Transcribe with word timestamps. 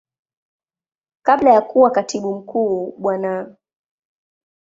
Kabla 1.23 1.53
ya 1.53 1.61
kuwa 1.61 1.91
Katibu 1.91 2.35
Mkuu 2.35 2.93
Bwana. 2.97 3.55